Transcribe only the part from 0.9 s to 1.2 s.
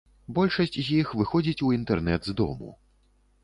іх